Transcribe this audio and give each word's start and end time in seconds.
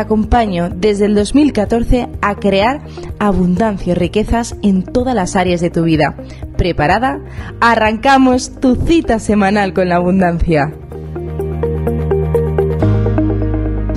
acompaño 0.00 0.70
desde 0.70 1.06
el 1.06 1.14
2014 1.14 2.08
a 2.20 2.34
crear 2.36 2.80
abundancia 3.18 3.92
y 3.92 3.94
riquezas 3.94 4.56
en 4.62 4.82
todas 4.82 5.14
las 5.14 5.36
áreas 5.36 5.60
de 5.60 5.70
tu 5.70 5.82
vida. 5.82 6.16
¿Preparada? 6.56 7.20
Arrancamos 7.60 8.60
tu 8.60 8.76
cita 8.76 9.18
semanal 9.18 9.72
con 9.72 9.88
la 9.88 9.96
abundancia. 9.96 10.72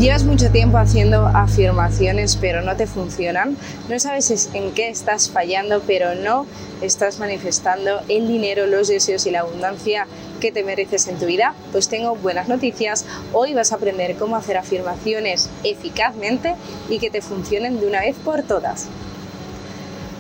Llevas 0.04 0.26
mucho 0.26 0.52
tiempo 0.52 0.78
haciendo 0.78 1.28
afirmaciones 1.28 2.36
pero 2.36 2.62
no 2.62 2.76
te 2.76 2.88
funcionan. 2.88 3.56
No 3.88 3.98
sabes 4.00 4.50
en 4.54 4.74
qué 4.74 4.90
estás 4.90 5.30
fallando 5.30 5.82
pero 5.88 6.14
no 6.14 6.46
estás 6.82 7.20
manifestando 7.20 8.02
el 8.10 8.28
dinero, 8.28 8.68
los 8.68 8.90
deseos 8.90 9.26
y 9.28 9.32
la 9.32 9.40
abundancia 9.40 10.06
que 10.44 10.52
te 10.52 10.66
mereces 10.66 11.08
en 11.08 11.18
tu 11.18 11.26
vida. 11.26 11.56
Pues 11.72 11.88
tengo 11.88 12.18
buenas 12.18 12.50
noticias. 12.50 13.06
Hoy 13.32 13.54
vas 13.54 13.72
a 13.72 13.76
aprender 13.76 14.18
cómo 14.18 14.36
hacer 14.36 14.58
afirmaciones 14.58 15.50
eficazmente 15.64 16.56
y 16.90 17.00
que 17.00 17.10
te 17.10 17.22
funcionen 17.22 17.80
de 17.80 17.88
una 17.88 18.02
vez 18.02 18.18
por 18.18 18.44
todas. 18.44 18.90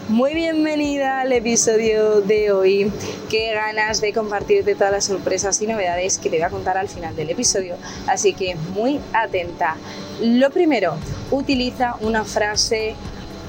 Muy 0.07 0.33
bienvenida 0.33 1.19
al 1.19 1.33
episodio 1.33 2.21
de 2.21 2.53
hoy. 2.53 2.89
Qué 3.29 3.51
ganas 3.53 3.99
de 3.99 4.13
compartirte 4.13 4.75
todas 4.75 4.93
las 4.93 5.03
sorpresas 5.03 5.61
y 5.61 5.67
novedades 5.67 6.17
que 6.19 6.29
te 6.29 6.37
voy 6.37 6.45
a 6.45 6.49
contar 6.49 6.77
al 6.77 6.87
final 6.87 7.13
del 7.17 7.29
episodio. 7.29 7.75
Así 8.07 8.33
que 8.33 8.55
muy 8.73 9.01
atenta. 9.11 9.75
Lo 10.21 10.51
primero, 10.51 10.95
utiliza 11.31 11.97
una 11.99 12.23
frase 12.23 12.95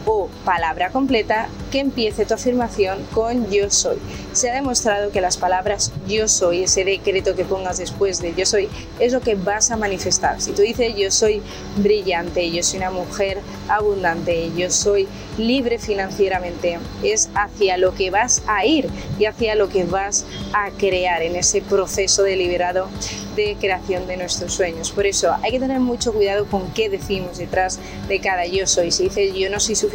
o 0.06 0.28
palabra 0.44 0.90
completa 0.90 1.48
que 1.70 1.80
empiece 1.80 2.26
tu 2.26 2.34
afirmación 2.34 3.04
con 3.12 3.50
yo 3.50 3.70
soy. 3.70 3.98
Se 4.32 4.50
ha 4.50 4.54
demostrado 4.54 5.10
que 5.10 5.20
las 5.20 5.36
palabras 5.36 5.92
yo 6.06 6.28
soy, 6.28 6.64
ese 6.64 6.84
decreto 6.84 7.34
que 7.34 7.44
pongas 7.44 7.78
después 7.78 8.20
de 8.20 8.34
yo 8.34 8.46
soy, 8.46 8.68
es 9.00 9.12
lo 9.12 9.20
que 9.20 9.34
vas 9.34 9.70
a 9.70 9.76
manifestar. 9.76 10.40
Si 10.40 10.52
tú 10.52 10.62
dices 10.62 10.94
yo 10.96 11.10
soy 11.10 11.42
brillante, 11.76 12.50
yo 12.50 12.62
soy 12.62 12.78
una 12.78 12.90
mujer 12.90 13.38
abundante, 13.68 14.50
yo 14.56 14.70
soy 14.70 15.08
libre 15.38 15.78
financieramente, 15.78 16.78
es 17.02 17.30
hacia 17.34 17.76
lo 17.76 17.94
que 17.94 18.10
vas 18.10 18.42
a 18.46 18.64
ir 18.66 18.88
y 19.18 19.24
hacia 19.24 19.54
lo 19.54 19.68
que 19.68 19.84
vas 19.84 20.26
a 20.52 20.70
crear 20.70 21.22
en 21.22 21.36
ese 21.36 21.60
proceso 21.62 22.22
deliberado 22.22 22.88
de 23.34 23.56
creación 23.58 24.06
de 24.06 24.16
nuestros 24.16 24.54
sueños. 24.54 24.92
Por 24.92 25.06
eso 25.06 25.34
hay 25.42 25.50
que 25.50 25.58
tener 25.58 25.80
mucho 25.80 26.12
cuidado 26.12 26.46
con 26.46 26.72
qué 26.72 26.88
decimos 26.88 27.38
detrás 27.38 27.80
de 28.06 28.20
cada 28.20 28.46
yo 28.46 28.66
soy. 28.66 28.92
Si 28.92 29.04
dices 29.04 29.34
yo 29.34 29.50
no 29.50 29.58
soy 29.58 29.74
suficiente, 29.74 29.93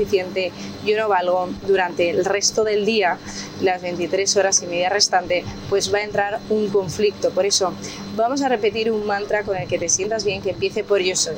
yo 0.85 0.97
no 0.97 1.09
valgo 1.09 1.49
durante 1.67 2.09
el 2.09 2.25
resto 2.25 2.63
del 2.63 2.85
día, 2.85 3.17
las 3.61 3.81
23 3.81 4.37
horas 4.37 4.61
y 4.63 4.67
media 4.67 4.89
restante, 4.89 5.43
pues 5.69 5.93
va 5.93 5.99
a 5.99 6.03
entrar 6.03 6.39
un 6.49 6.69
conflicto. 6.69 7.31
Por 7.31 7.45
eso 7.45 7.73
vamos 8.15 8.41
a 8.41 8.49
repetir 8.49 8.91
un 8.91 9.05
mantra 9.05 9.43
con 9.43 9.57
el 9.57 9.67
que 9.67 9.79
te 9.79 9.89
sientas 9.89 10.23
bien 10.23 10.41
que 10.41 10.51
empiece 10.51 10.83
por 10.83 11.01
yo 11.01 11.15
soy. 11.15 11.35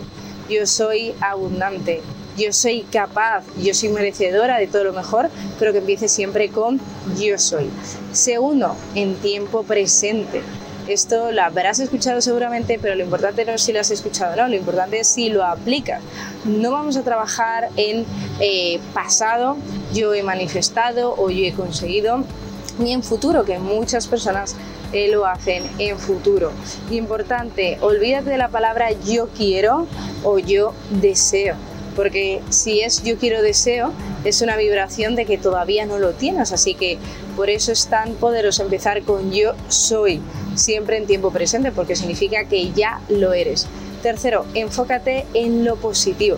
Yo 0.50 0.66
soy 0.68 1.14
abundante, 1.22 2.02
yo 2.38 2.52
soy 2.54 2.84
capaz, 2.84 3.44
yo 3.58 3.74
soy 3.74 3.90
merecedora 3.90 4.58
de 4.58 4.68
todo 4.68 4.86
lo 4.86 4.94
mejor, 4.94 5.30
pero 5.60 5.72
que 5.72 5.80
empiece 5.80 6.08
siempre 6.08 6.50
con 6.50 6.80
yo 7.20 7.38
soy. 7.38 7.70
Segundo, 8.12 8.76
en 8.96 9.16
tiempo 9.16 9.64
presente. 9.64 10.42
Esto 10.92 11.32
lo 11.32 11.42
habrás 11.42 11.80
escuchado 11.80 12.20
seguramente, 12.20 12.78
pero 12.82 12.96
lo 12.96 13.04
importante 13.04 13.46
no 13.46 13.54
es 13.54 13.62
si 13.62 13.72
lo 13.72 13.80
has 13.80 13.92
escuchado 13.92 14.36
no, 14.36 14.50
lo 14.50 14.56
importante 14.58 15.00
es 15.00 15.08
si 15.08 15.30
lo 15.30 15.46
aplicas. 15.46 16.02
No 16.44 16.70
vamos 16.72 16.98
a 16.98 17.04
trabajar 17.04 17.70
en 17.78 18.06
eh, 18.42 18.82
pasado, 18.94 19.56
yo 19.94 20.14
he 20.14 20.22
manifestado 20.22 21.16
o 21.18 21.30
yo 21.30 21.46
he 21.46 21.54
conseguido, 21.54 22.26
ni 22.78 22.92
en 22.92 23.04
futuro, 23.04 23.46
que 23.46 23.58
muchas 23.58 24.08
personas 24.08 24.58
eh, 24.92 25.10
lo 25.10 25.26
hacen 25.26 25.64
en 25.80 25.98
futuro. 25.98 26.52
Importante, 26.90 27.78
olvídate 27.80 28.30
de 28.30 28.38
la 28.38 28.50
palabra 28.50 28.92
yo 28.92 29.30
quiero 29.30 29.88
o 30.26 30.40
yo 30.40 30.74
deseo 30.90 31.56
porque 31.96 32.42
si 32.50 32.82
es 32.82 33.04
yo 33.04 33.18
quiero 33.18 33.42
deseo, 33.42 33.92
es 34.24 34.42
una 34.42 34.56
vibración 34.56 35.16
de 35.16 35.26
que 35.26 35.38
todavía 35.38 35.86
no 35.86 36.00
lo 36.00 36.12
tienes, 36.12 36.52
así 36.52 36.74
que 36.74 36.98
por 37.36 37.50
eso 37.50 37.72
es 37.72 37.88
tan 37.88 38.14
poderoso 38.14 38.64
empezar 38.64 39.02
con 39.04 39.32
yo 39.32 39.54
soy, 39.68 40.22
siempre 40.56 40.98
en 40.98 41.08
tiempo 41.08 41.32
presente, 41.32 41.72
porque 41.72 41.96
significa 41.96 42.46
que 42.46 42.72
ya 42.72 43.02
lo 43.10 43.34
eres. 43.34 43.68
Tercero, 44.02 44.46
enfócate 44.54 45.26
en 45.34 45.64
lo 45.64 45.76
positivo 45.76 46.38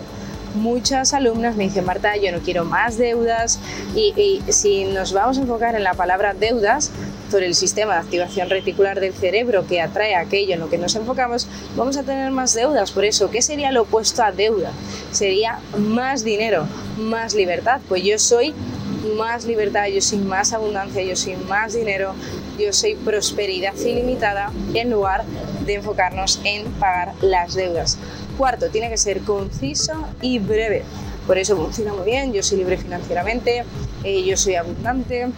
muchas 0.54 1.12
alumnas 1.14 1.56
me 1.56 1.64
dicen, 1.64 1.84
Marta, 1.84 2.16
yo 2.16 2.32
no 2.32 2.38
quiero 2.38 2.64
más 2.64 2.96
deudas 2.96 3.58
y, 3.94 4.42
si 4.48 4.84
nos 4.84 5.12
vamos 5.12 5.38
a 5.38 5.42
enfocar 5.42 5.74
en 5.74 5.82
la 5.82 5.94
palabra 5.94 6.34
deudas, 6.34 6.90
por 7.30 7.42
el 7.42 7.54
sistema 7.54 7.94
de 7.94 8.00
activación 8.00 8.48
reticular 8.48 9.00
del 9.00 9.12
cerebro 9.12 9.66
que 9.66 9.80
atrae 9.80 10.14
aquello 10.14 10.54
en 10.54 10.60
lo 10.60 10.70
que 10.70 10.78
nos 10.78 10.94
enfocamos, 10.94 11.48
vamos 11.74 11.96
a 11.96 12.04
tener 12.04 12.30
más 12.30 12.54
deudas. 12.54 12.92
Por 12.92 13.04
eso, 13.04 13.30
¿qué 13.30 13.42
sería 13.42 13.72
lo 13.72 13.82
opuesto 13.82 14.22
a 14.22 14.30
deuda? 14.30 14.70
Sería 15.10 15.58
más 15.76 16.22
dinero, 16.22 16.66
más 16.96 17.34
libertad. 17.34 17.80
Pues 17.88 18.04
yo 18.04 18.18
soy 18.20 18.54
más 19.14 19.44
libertad, 19.44 19.86
yo 19.86 20.00
soy 20.00 20.18
más 20.18 20.52
abundancia, 20.52 21.02
yo 21.02 21.16
soy 21.16 21.36
más 21.36 21.74
dinero, 21.74 22.14
yo 22.58 22.72
soy 22.72 22.94
prosperidad 22.94 23.74
ilimitada 23.76 24.52
en 24.74 24.90
lugar 24.90 25.24
de 25.64 25.74
enfocarnos 25.74 26.40
en 26.44 26.64
pagar 26.72 27.14
las 27.20 27.54
deudas. 27.54 27.98
Cuarto, 28.36 28.68
tiene 28.68 28.90
que 28.90 28.96
ser 28.96 29.20
conciso 29.20 29.92
y 30.20 30.38
breve. 30.38 30.82
Por 31.26 31.38
eso 31.38 31.56
funciona 31.56 31.92
muy 31.92 32.04
bien, 32.04 32.32
yo 32.32 32.42
soy 32.42 32.58
libre 32.58 32.76
financieramente, 32.76 33.64
eh, 34.02 34.24
yo 34.24 34.36
soy 34.36 34.56
abundante, 34.56 35.28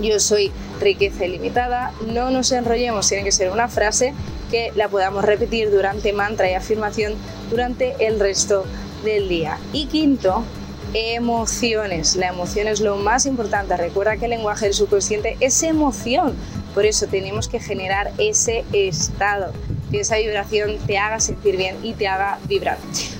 yo 0.00 0.18
soy 0.18 0.50
riqueza 0.80 1.24
ilimitada. 1.24 1.92
No 2.06 2.30
nos 2.30 2.50
enrollemos, 2.52 3.08
tiene 3.08 3.24
que 3.24 3.32
ser 3.32 3.50
una 3.50 3.68
frase 3.68 4.14
que 4.50 4.72
la 4.74 4.88
podamos 4.88 5.24
repetir 5.24 5.70
durante 5.70 6.12
mantra 6.12 6.50
y 6.50 6.54
afirmación 6.54 7.14
durante 7.50 8.06
el 8.06 8.18
resto 8.18 8.64
del 9.04 9.28
día. 9.28 9.58
Y 9.72 9.86
quinto, 9.86 10.44
emociones. 10.94 12.16
La 12.16 12.28
emoción 12.28 12.68
es 12.68 12.80
lo 12.80 12.96
más 12.96 13.26
importante. 13.26 13.76
Recuerda 13.76 14.16
que 14.16 14.26
el 14.26 14.30
lenguaje 14.30 14.66
del 14.66 14.74
subconsciente 14.74 15.36
es 15.40 15.62
emoción. 15.62 16.34
Por 16.74 16.86
eso 16.86 17.06
tenemos 17.06 17.48
que 17.48 17.60
generar 17.60 18.12
ese 18.18 18.64
estado, 18.72 19.52
que 19.90 20.00
esa 20.00 20.16
vibración 20.16 20.78
te 20.86 20.98
haga 20.98 21.20
sentir 21.20 21.56
bien 21.56 21.76
y 21.82 21.92
te 21.92 22.08
haga 22.08 22.38
vibrar. 22.48 22.78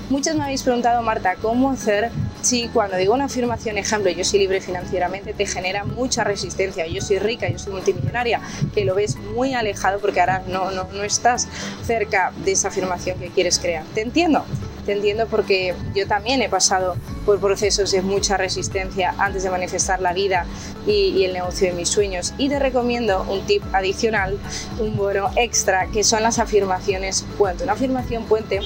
Muchas 0.08 0.36
me 0.36 0.44
habéis 0.44 0.62
preguntado, 0.62 1.02
Marta, 1.02 1.36
¿cómo 1.40 1.70
hacer 1.70 2.10
si 2.42 2.68
cuando 2.68 2.96
digo 2.96 3.14
una 3.14 3.26
afirmación, 3.26 3.78
ejemplo, 3.78 4.10
yo 4.10 4.24
soy 4.24 4.40
libre 4.40 4.60
financieramente, 4.60 5.32
te 5.32 5.46
genera 5.46 5.84
mucha 5.84 6.24
resistencia, 6.24 6.86
yo 6.86 7.00
soy 7.00 7.18
rica, 7.18 7.48
yo 7.48 7.58
soy 7.58 7.72
multimillonaria, 7.72 8.40
que 8.74 8.84
lo 8.84 8.94
ves 8.94 9.16
muy 9.16 9.54
alejado 9.54 10.00
porque 10.00 10.20
ahora 10.20 10.42
no, 10.48 10.70
no, 10.72 10.88
no 10.92 11.04
estás 11.04 11.48
cerca 11.86 12.32
de 12.44 12.52
esa 12.52 12.68
afirmación 12.68 13.18
que 13.18 13.28
quieres 13.28 13.58
crear. 13.58 13.84
¿Te 13.94 14.02
entiendo? 14.02 14.44
Te 14.84 14.93
entiendo 14.93 15.26
porque 15.26 15.75
yo 15.94 16.06
también 16.06 16.43
he 16.43 16.48
pasado 16.48 16.97
por 17.25 17.41
procesos 17.41 17.91
de 17.93 18.03
mucha 18.03 18.37
resistencia 18.37 19.15
antes 19.19 19.43
de 19.43 19.50
manifestar 19.50 20.00
la 20.00 20.12
vida 20.12 20.47
y, 20.87 21.25
el 21.25 21.32
negocio 21.32 21.69
de 21.69 21.75
mis 21.75 21.88
sueños. 21.88 22.34
Y 22.38 22.48
te 22.48 22.59
recomiendo 22.59 23.25
un 23.28 23.43
tip 23.47 23.62
adicional, 23.72 24.38
un 24.78 24.97
bono 24.97 25.31
extra, 25.37 25.87
que 25.87 26.03
son 26.03 26.22
las 26.22 26.38
afirmaciones 26.38 27.25
puente. 27.38 27.64
Una 27.64 27.75
afirmación 27.75 28.25
puente 28.25 28.61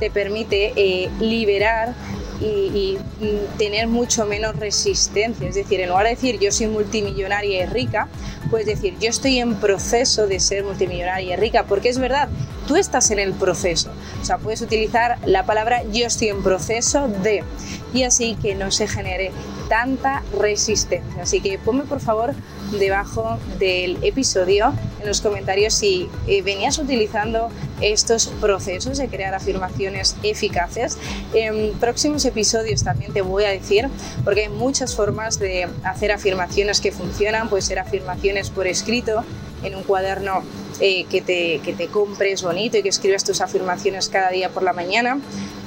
te 0.00 0.10
permite 0.10 0.72
eh, 0.76 1.10
liberar 1.20 1.94
y, 2.40 2.98
mm, 3.20 3.58
tener 3.58 3.86
mucho 3.86 4.24
menos 4.26 4.56
resistencia. 4.56 5.48
Es 5.48 5.54
decir, 5.54 5.80
en 5.80 5.90
lugar 5.90 6.04
de 6.04 6.10
decir 6.10 6.38
yo 6.40 6.50
soy 6.50 6.68
multimillonaria 6.68 7.64
y 7.64 7.66
rica, 7.66 8.08
puedes 8.50 8.66
decir 8.66 8.96
yo 8.98 9.10
estoy 9.10 9.38
en 9.38 9.56
proceso 9.56 10.26
de 10.26 10.40
ser 10.40 10.64
multimillonaria 10.64 11.34
y 11.34 11.36
rica, 11.36 11.64
porque 11.64 11.90
es 11.90 11.98
verdad, 11.98 12.28
tú 12.66 12.76
estás 12.76 13.10
en 13.10 13.18
el 13.18 13.32
proceso. 13.32 13.90
O 14.20 14.24
sea, 14.24 14.38
puedes 14.38 14.60
utilizar 14.62 15.18
la 15.26 15.44
palabra 15.46 15.82
yo 15.92 16.06
estoy 16.06 16.28
en 16.28 16.42
proceso 16.42 17.08
de 17.08 17.44
y 17.92 18.04
así 18.04 18.36
que 18.40 18.54
no 18.54 18.70
se 18.70 18.86
genere 18.86 19.32
tanta 19.68 20.22
resistencia. 20.38 21.22
Así 21.22 21.40
que 21.40 21.58
ponme 21.58 21.84
por 21.84 22.00
favor 22.00 22.34
debajo 22.78 23.38
del 23.58 23.98
episodio 24.02 24.72
en 25.00 25.08
los 25.08 25.20
comentarios 25.20 25.74
si 25.74 26.08
eh, 26.26 26.42
venías 26.42 26.78
utilizando 26.78 27.48
estos 27.80 28.28
procesos 28.40 28.98
de 28.98 29.08
crear 29.08 29.34
afirmaciones 29.34 30.16
eficaces. 30.22 30.98
En 31.32 31.72
próximos 31.74 32.24
episodios 32.24 32.84
también 32.84 33.12
te 33.12 33.22
voy 33.22 33.44
a 33.44 33.48
decir, 33.48 33.88
porque 34.24 34.42
hay 34.42 34.48
muchas 34.48 34.94
formas 34.94 35.38
de 35.38 35.68
hacer 35.84 36.12
afirmaciones 36.12 36.80
que 36.80 36.92
funcionan, 36.92 37.48
puede 37.48 37.62
ser 37.62 37.78
afirmaciones 37.78 38.50
por 38.50 38.66
escrito 38.66 39.24
en 39.62 39.74
un 39.74 39.82
cuaderno 39.82 40.42
eh, 40.80 41.04
que, 41.04 41.20
te, 41.20 41.60
que 41.64 41.72
te 41.72 41.88
compres 41.88 42.42
bonito 42.42 42.78
y 42.78 42.82
que 42.82 42.88
escribas 42.88 43.24
tus 43.24 43.40
afirmaciones 43.40 44.08
cada 44.08 44.30
día 44.30 44.48
por 44.48 44.62
la 44.62 44.72
mañana. 44.72 45.18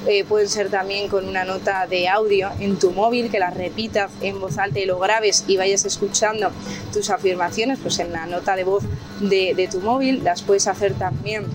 Eh, 0.06 0.24
pueden 0.24 0.48
ser 0.48 0.68
también 0.70 1.08
con 1.08 1.26
una 1.26 1.44
nota 1.44 1.86
de 1.86 2.08
audio 2.08 2.50
en 2.60 2.78
tu 2.78 2.90
móvil, 2.90 3.30
que 3.30 3.38
la 3.38 3.50
repitas 3.50 4.10
en 4.20 4.38
voz 4.38 4.58
alta 4.58 4.78
y 4.78 4.84
lo 4.84 4.98
grabes 4.98 5.44
y 5.46 5.56
vayas 5.56 5.84
escuchando 5.86 6.50
tus 6.92 7.08
afirmaciones, 7.08 7.78
pues 7.80 7.98
en 8.00 8.12
la 8.12 8.26
nota 8.26 8.54
de 8.54 8.64
voz 8.64 8.84
de, 9.20 9.54
de 9.54 9.66
tu 9.66 9.80
móvil. 9.80 10.22
Las 10.22 10.42
puedes 10.42 10.66
hacer 10.66 10.92
también 10.94 11.46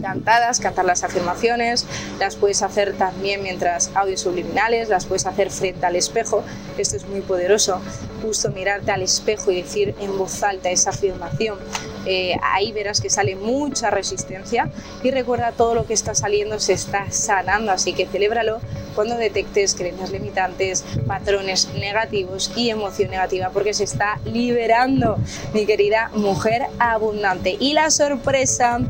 cantadas, 0.00 0.60
cantar 0.60 0.84
las 0.84 1.04
afirmaciones, 1.04 1.86
las 2.18 2.36
puedes 2.36 2.62
hacer 2.62 2.94
también 2.94 3.42
mientras 3.42 3.90
audios 3.94 4.20
subliminales, 4.20 4.88
las 4.88 5.06
puedes 5.06 5.26
hacer 5.26 5.50
frente 5.50 5.86
al 5.86 5.96
espejo, 5.96 6.42
esto 6.78 6.96
es 6.96 7.06
muy 7.06 7.20
poderoso, 7.20 7.80
justo 8.22 8.50
mirarte 8.50 8.90
al 8.90 9.02
espejo 9.02 9.50
y 9.50 9.62
decir 9.62 9.94
en 10.00 10.16
voz 10.18 10.42
alta 10.42 10.70
esa 10.70 10.90
afirmación, 10.90 11.58
eh, 12.06 12.36
ahí 12.42 12.72
verás 12.72 13.00
que 13.00 13.10
sale 13.10 13.34
mucha 13.34 13.90
resistencia 13.90 14.70
y 15.02 15.10
recuerda 15.10 15.52
todo 15.52 15.74
lo 15.74 15.86
que 15.86 15.94
está 15.94 16.14
saliendo 16.14 16.60
se 16.60 16.72
está 16.72 17.10
sanando, 17.10 17.72
así 17.72 17.92
que 17.92 18.06
celébralo 18.06 18.60
cuando 18.94 19.16
detectes 19.16 19.74
creencias 19.74 20.10
limitantes, 20.10 20.84
patrones 21.06 21.68
negativos 21.74 22.50
y 22.56 22.70
emoción 22.70 23.10
negativa, 23.10 23.50
porque 23.50 23.74
se 23.74 23.84
está 23.84 24.18
liberando, 24.24 25.18
mi 25.52 25.66
querida 25.66 26.10
mujer 26.14 26.62
abundante. 26.78 27.56
Y 27.60 27.74
la 27.74 27.90
sorpresa 27.90 28.80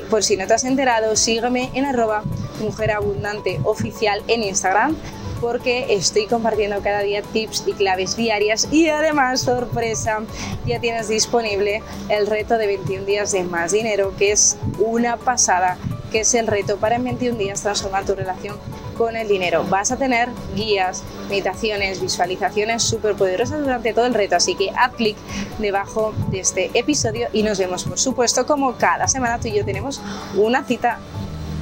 por 0.00 0.22
si 0.22 0.36
no 0.36 0.46
te 0.46 0.54
has 0.54 0.64
enterado, 0.64 1.16
sígueme 1.16 1.70
en 1.74 1.84
arroba 1.84 2.22
mujerabundante 2.60 3.60
oficial 3.64 4.22
en 4.28 4.42
Instagram 4.42 4.96
porque 5.40 5.86
estoy 5.94 6.26
compartiendo 6.26 6.80
cada 6.82 7.00
día 7.00 7.20
tips 7.20 7.64
y 7.66 7.72
claves 7.72 8.16
diarias 8.16 8.68
y 8.70 8.88
además, 8.88 9.40
sorpresa, 9.40 10.20
ya 10.64 10.80
tienes 10.80 11.08
disponible 11.08 11.82
el 12.08 12.28
reto 12.28 12.58
de 12.58 12.68
21 12.68 13.04
días 13.04 13.32
de 13.32 13.42
más 13.42 13.72
dinero, 13.72 14.14
que 14.16 14.30
es 14.30 14.56
una 14.78 15.16
pasada, 15.16 15.78
que 16.12 16.20
es 16.20 16.32
el 16.34 16.46
reto 16.46 16.76
para 16.76 16.94
en 16.94 17.04
21 17.04 17.36
días 17.38 17.60
transformar 17.60 18.04
tu 18.04 18.14
relación 18.14 18.56
con 18.96 19.16
el 19.16 19.28
dinero. 19.28 19.64
Vas 19.68 19.92
a 19.92 19.96
tener 19.96 20.28
guías, 20.54 21.02
meditaciones, 21.28 22.00
visualizaciones 22.00 22.82
súper 22.82 23.14
poderosas 23.14 23.60
durante 23.60 23.92
todo 23.92 24.06
el 24.06 24.14
reto, 24.14 24.36
así 24.36 24.54
que 24.54 24.70
haz 24.70 24.94
clic 24.94 25.16
debajo 25.58 26.14
de 26.30 26.40
este 26.40 26.70
episodio 26.74 27.28
y 27.32 27.42
nos 27.42 27.58
vemos, 27.58 27.84
por 27.84 27.98
supuesto, 27.98 28.46
como 28.46 28.74
cada 28.76 29.08
semana 29.08 29.38
tú 29.38 29.48
y 29.48 29.52
yo 29.52 29.64
tenemos 29.64 30.00
una 30.36 30.64
cita 30.64 30.98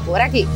por 0.07 0.21
aquí. 0.21 0.47